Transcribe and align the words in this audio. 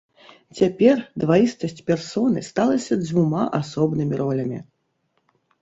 Цяпер 0.59 0.95
дваістасць 1.23 1.83
персоны 1.91 2.39
сталася 2.49 2.93
дзвюма 3.05 3.43
асобнымі 3.61 4.15
ролямі. 4.23 4.59